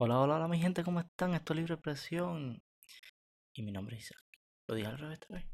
[0.00, 1.34] Hola, hola, hola mi gente, ¿cómo están?
[1.34, 2.62] Esto es Libre Expresión.
[3.54, 4.24] Y mi nombre es Isaac.
[4.66, 5.46] ¿Lo dije al revés esta vez?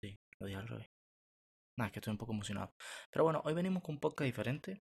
[0.00, 0.88] Sí, lo dije al revés.
[1.76, 2.72] Nada, es que estoy un poco emocionado.
[3.10, 4.84] Pero bueno, hoy venimos con un podcast diferente.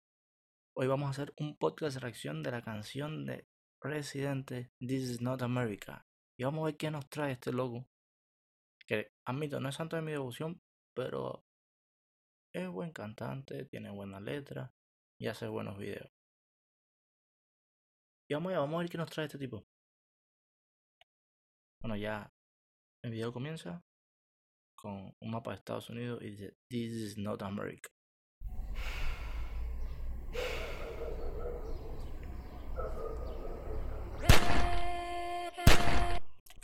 [0.75, 3.47] Hoy vamos a hacer un podcast de reacción de la canción de
[3.79, 6.07] Residente This is not America.
[6.35, 7.87] Y vamos a ver qué nos trae este logo.
[8.87, 10.59] Que admito, no es santo de mi devoción,
[10.95, 11.45] pero
[12.53, 14.71] es buen cantante, tiene buena letra
[15.19, 16.09] y hace buenos videos.
[18.29, 19.65] Y vamos, a, vamos a ver qué nos trae este tipo.
[21.81, 22.31] Bueno, ya
[23.03, 23.81] el video comienza
[24.75, 27.89] con un mapa de Estados Unidos y dice This is not America.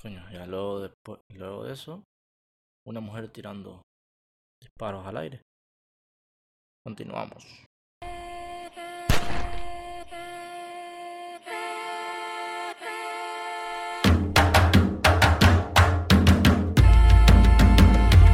[0.02, 2.04] Coño, ya luego, después, luego de eso,
[2.86, 3.82] una mujer tirando
[4.62, 5.47] disparos al aire.
[6.88, 7.44] Continuamos.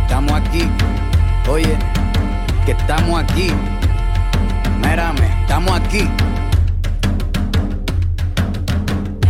[0.04, 0.70] Estamos aquí,
[1.50, 1.76] oye,
[2.68, 3.48] que estamos aquí.
[4.84, 6.08] Mírame, estamos aquí.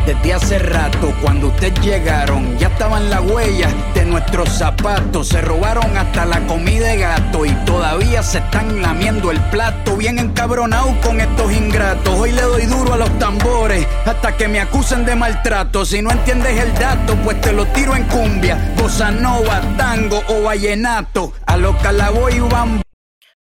[0.06, 5.30] Desde hace rato, cuando ustedes llegaron, ya estaban las huellas de nuestros zapatos.
[5.30, 9.96] Se robaron hasta la comida de gato y todavía se están lamiendo el plato.
[9.96, 12.20] Bien encabronado con estos ingratos.
[12.20, 15.86] Hoy le doy duro a los tambores hasta que me acusen de maltrato.
[15.86, 20.44] Si no entiendes el dato, pues te lo tiro en cumbia, bossa nova, tango o
[20.44, 21.32] vallenato.
[21.46, 22.82] A los calaboy bambú.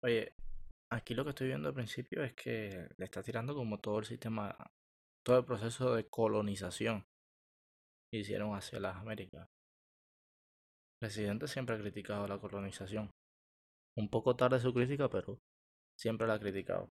[0.02, 0.34] Oye,
[0.90, 4.06] aquí lo que estoy viendo al principio es que le está tirando como todo el
[4.06, 4.56] sistema,
[5.26, 7.04] todo el proceso de colonización
[8.12, 9.50] que hicieron hacia las Américas.
[11.02, 13.09] El presidente siempre ha criticado la colonización.
[13.98, 15.40] Un poco tarde su crítica, pero
[15.98, 16.92] siempre la ha criticado.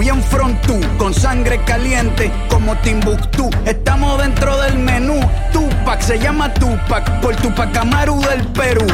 [0.00, 3.50] Bien frontú, con sangre caliente como Timbuktu.
[3.66, 5.20] Estamos dentro del menú.
[5.52, 8.86] Tupac se llama Tupac por Tupac Amaru del Perú.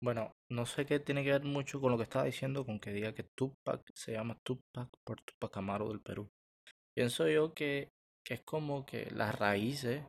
[0.00, 2.92] Bueno, no sé qué tiene que ver mucho con lo que estaba diciendo, con que
[2.92, 6.28] diga que Tupac se llama Tupac por Tupac Amaru del Perú.
[6.96, 7.88] Pienso yo que,
[8.24, 10.06] que es como que las raíces,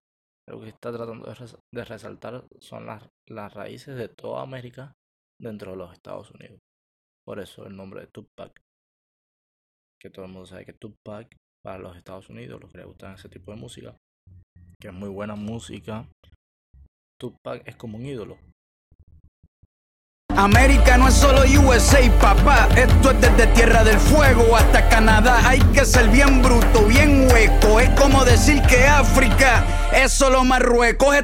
[0.47, 1.25] lo que está tratando
[1.73, 4.93] de resaltar son las, las raíces de toda América
[5.41, 6.59] dentro de los Estados Unidos.
[7.25, 8.61] Por eso el nombre de Tupac.
[9.99, 13.15] Que todo el mundo sabe que Tupac para los Estados Unidos, los que les gustan
[13.15, 13.97] ese tipo de música,
[14.79, 16.07] que es muy buena música,
[17.19, 18.37] Tupac es como un ídolo.
[20.37, 22.67] América no es solo USA, papá.
[22.75, 25.47] Esto es desde Tierra del Fuego hasta Canadá.
[25.47, 27.79] Hay que ser bien bruto, bien hueco.
[27.79, 29.65] Es como decir que África
[29.95, 31.15] es solo Marruecos.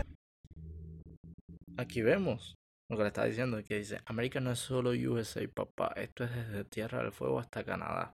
[1.77, 2.55] Aquí vemos
[2.89, 6.33] lo que le estaba diciendo, que dice, América no es solo USA, papá, esto es
[6.33, 8.13] desde Tierra del Fuego hasta Canadá.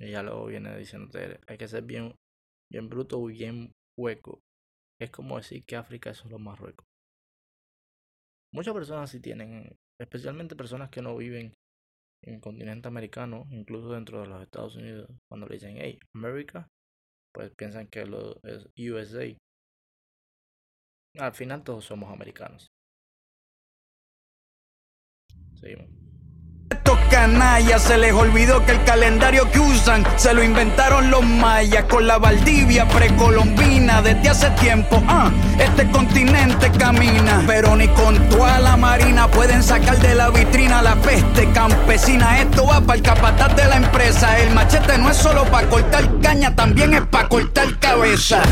[0.00, 2.14] Y ya luego viene diciéndote, hay que ser bien,
[2.70, 4.40] bien bruto bien hueco.
[5.00, 6.86] Es como decir que África es solo Marruecos.
[8.52, 11.54] Muchas personas sí tienen, especialmente personas que no viven
[12.24, 16.68] en el continente americano, incluso dentro de los Estados Unidos, cuando le dicen, hey, América,
[17.32, 19.36] pues piensan que lo es USA.
[21.18, 22.68] Al final todos somos americanos.
[25.54, 25.97] Seguimos.
[27.10, 32.06] Canallas se les olvidó que el calendario que usan se lo inventaron los mayas con
[32.06, 35.02] la Valdivia precolombina desde hace tiempo.
[35.08, 40.82] Ah, este continente camina, pero ni con toda la marina pueden sacar de la vitrina
[40.82, 42.40] la peste campesina.
[42.40, 44.38] Esto va para el capataz de la empresa.
[44.38, 48.42] El machete no es solo para cortar caña, también es para cortar cabeza.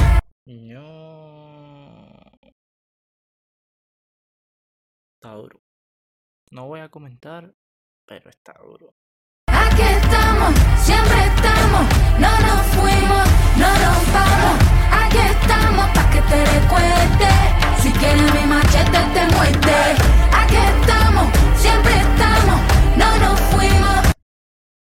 [5.14, 5.60] Está duro.
[6.50, 7.52] No voy a comentar,
[8.06, 8.94] pero está duro.
[9.48, 11.84] Aquí estamos, siempre estamos,
[12.18, 13.24] no nos fuimos,
[13.58, 14.56] no nos vamos.
[14.92, 17.36] Aquí estamos pa' que te recuerdes.
[17.82, 19.78] Si quieres mi machete te muerde.
[20.32, 21.26] Aquí estamos,
[21.58, 22.60] siempre estamos,
[22.96, 24.12] no nos fuimos.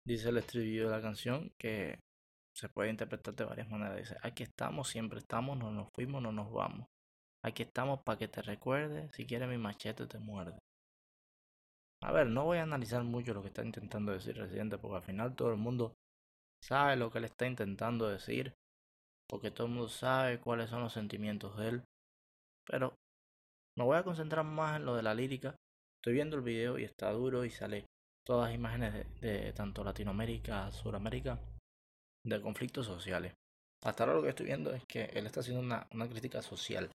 [0.05, 1.99] Dice el estribillo de la canción que
[2.53, 3.97] se puede interpretar de varias maneras.
[3.97, 6.87] Dice, aquí estamos, siempre estamos, no nos fuimos, no nos vamos.
[7.43, 9.11] Aquí estamos para que te recuerdes.
[9.13, 10.57] Si quieres mi machete te muerde.
[12.05, 15.01] A ver, no voy a analizar mucho lo que está intentando decir Residente, porque al
[15.01, 15.95] final todo el mundo
[16.63, 18.53] sabe lo que le está intentando decir,
[19.27, 21.83] porque todo el mundo sabe cuáles son los sentimientos de él.
[22.67, 22.93] Pero
[23.75, 25.55] me voy a concentrar más en lo de la lírica.
[25.99, 27.87] Estoy viendo el video y está duro y sale
[28.23, 31.39] todas las imágenes de, tanto Latinoamérica, Suramérica,
[32.23, 33.33] de conflictos sociales.
[33.83, 35.61] Hasta ahora lo que estoy viendo es que él está haciendo
[35.91, 36.91] una crítica social.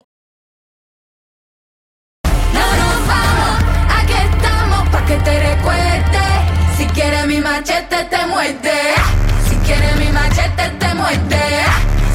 [8.47, 11.65] Si quieres mi machete te muerde.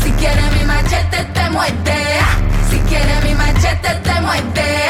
[0.02, 2.20] Si quieres mi machete te muerde.
[2.70, 4.88] Si quieres mi machete te muerde.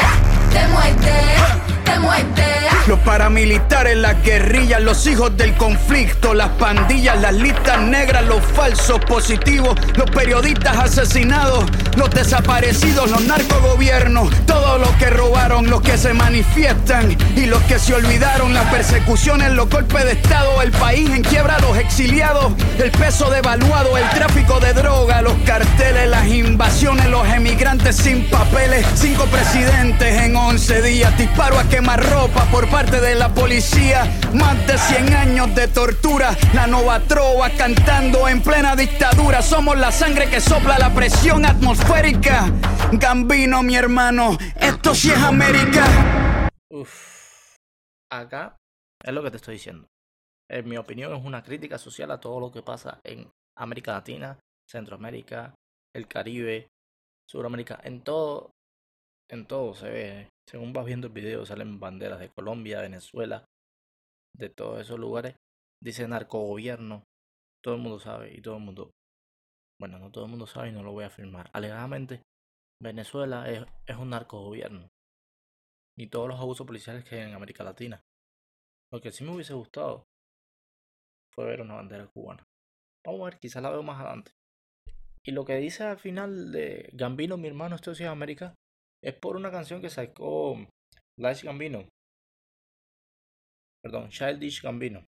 [0.53, 1.83] Te muerde.
[1.83, 2.52] Te muerde.
[2.93, 8.99] Los paramilitares, las guerrillas, los hijos del conflicto, las pandillas, las listas negras, los falsos
[8.99, 11.65] positivos, los periodistas asesinados,
[11.97, 17.79] los desaparecidos, los narcogobiernos, todos los que robaron, los que se manifiestan y los que
[17.79, 22.91] se olvidaron, las persecuciones, los golpes de Estado, el país en quiebra, los exiliados, el
[22.91, 24.72] peso devaluado, el tráfico de
[27.83, 33.15] emigrantes sin papeles, cinco presidentes en 11 días, disparo a quemar ropa por parte de
[33.15, 34.05] la policía.
[34.33, 36.35] Más de 100 años de tortura.
[36.53, 39.41] La nova trova cantando en plena dictadura.
[39.41, 42.51] Somos la sangre que sopla la presión atmosférica.
[42.93, 46.49] Gambino, mi hermano, esto sí es América.
[46.69, 47.55] Uf.
[48.11, 48.55] Acá
[49.03, 49.87] es lo que te estoy diciendo.
[50.49, 54.37] En mi opinión es una crítica social a todo lo que pasa en América Latina,
[54.69, 55.55] Centroamérica,
[55.95, 56.67] el Caribe,
[57.33, 58.53] Sudamérica, en todo,
[59.27, 60.29] en todo se ve.
[60.47, 63.49] Según vas viendo el video salen banderas de Colombia, Venezuela,
[64.37, 65.35] de todos esos lugares.
[65.81, 67.05] Dice narcogobierno.
[67.63, 68.91] Todo el mundo sabe y todo el mundo...
[69.79, 71.49] Bueno, no todo el mundo sabe y no lo voy a afirmar.
[71.53, 72.21] Alegadamente,
[72.79, 74.87] Venezuela es, es un narcogobierno.
[75.97, 78.03] Y todos los abusos policiales que hay en América Latina.
[78.91, 80.05] Lo que sí me hubiese gustado
[81.33, 82.43] fue ver una bandera cubana.
[83.03, 84.33] Vamos a ver, quizás la veo más adelante.
[85.25, 88.55] Y lo que dice al final de Gambino, mi hermano, esto es América,
[89.01, 90.57] es por una canción que sacó
[91.17, 91.87] Lash Gambino.
[93.83, 95.05] Perdón, Childish Gambino.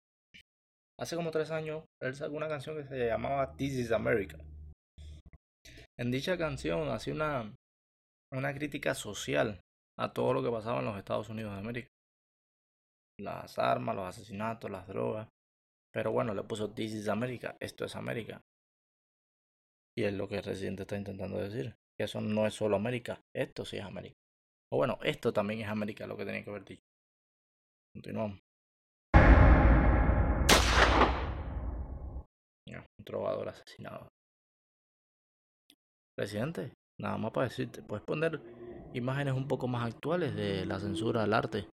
[0.98, 4.38] Hace como tres años, él sacó una canción que se llamaba This is America.
[5.98, 7.54] En dicha canción hacía una,
[8.32, 9.60] una crítica social
[9.98, 11.88] a todo lo que pasaba en los Estados Unidos de América.
[13.18, 15.28] Las armas, los asesinatos, las drogas.
[15.92, 17.56] Pero bueno, le puso This is America.
[17.60, 18.40] Esto es América.
[19.96, 21.74] Y es lo que el Residente está intentando decir.
[21.98, 23.20] Que eso no es solo América.
[23.34, 24.16] Esto sí es América.
[24.72, 26.82] O bueno, esto también es América, lo que tenía que haber dicho.
[27.94, 28.38] Continuamos.
[32.98, 34.08] Un trovador asesinado.
[36.14, 38.38] Presidente, nada más para decirte, puedes poner
[38.92, 41.66] imágenes un poco más actuales de la censura al arte.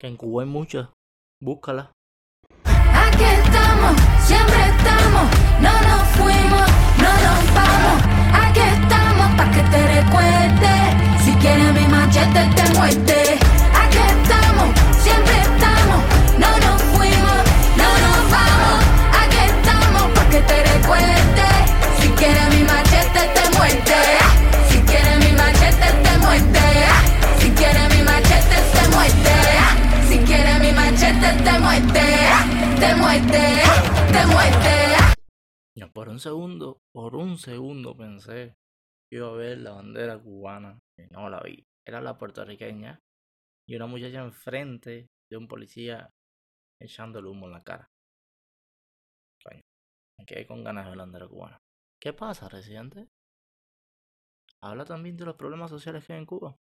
[0.00, 0.88] Que en Cuba hay muchas.
[1.42, 1.92] Búscala.
[2.64, 5.28] Aquí estamos, siempre estamos,
[5.60, 6.70] no nos fuimos,
[7.02, 7.96] no nos vamos.
[8.42, 10.72] Aquí estamos pa' que te recuerde.
[11.24, 13.57] Si quieres mi machete te muerde.
[35.92, 38.56] Por un segundo, por un segundo pensé
[39.08, 41.66] que iba a ver la bandera cubana y no la vi.
[41.86, 43.00] Era la puertorriqueña
[43.66, 46.10] y una muchacha enfrente de un policía
[46.80, 47.90] echándole humo en la cara.
[49.42, 49.62] Coño,
[50.18, 51.58] me quedé con ganas de ver la bandera cubana.
[52.00, 53.08] ¿Qué pasa, residente?
[54.60, 56.56] Habla también de los problemas sociales que hay en Cuba.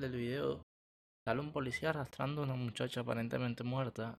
[0.00, 0.62] Del video
[1.24, 4.18] sale un policía arrastrando a una muchacha aparentemente muerta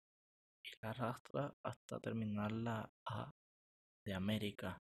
[0.65, 3.31] y la arrastra hasta terminar la A
[4.05, 4.79] de América.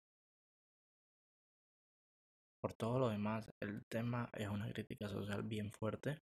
[2.61, 6.19] Por todo lo demás, el tema es una crítica social bien fuerte.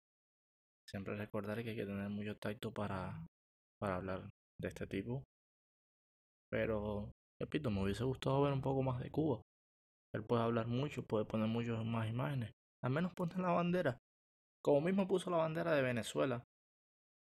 [0.89, 3.25] Siempre recordar que hay que tener mucho tacto para,
[3.79, 4.29] para hablar
[4.59, 5.23] de este tipo.
[6.49, 9.41] Pero, repito, me hubiese gustado ver un poco más de Cuba.
[10.13, 12.51] Él puede hablar mucho, puede poner muchas más imágenes.
[12.83, 13.97] Al menos ponte la bandera.
[14.65, 16.43] Como mismo puso la bandera de Venezuela.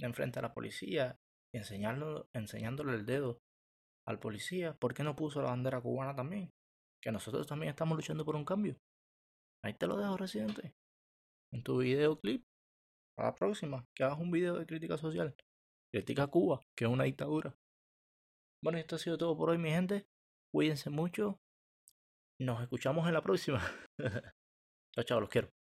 [0.01, 1.19] Enfrente a la policía.
[1.53, 3.37] Y enseñándole el dedo
[4.07, 4.73] al policía.
[4.73, 6.49] ¿Por qué no puso la bandera cubana también?
[6.99, 8.77] Que nosotros también estamos luchando por un cambio.
[9.63, 10.73] Ahí te lo dejo, residente.
[11.53, 12.43] En tu videoclip.
[13.15, 13.85] Para la próxima.
[13.95, 15.35] Que hagas un video de crítica social.
[15.93, 17.55] Critica a Cuba, que es una dictadura.
[18.63, 20.07] Bueno, esto ha sido todo por hoy, mi gente.
[20.51, 21.39] Cuídense mucho.
[22.39, 23.61] Nos escuchamos en la próxima.
[24.95, 25.58] chao, chao, los quiero.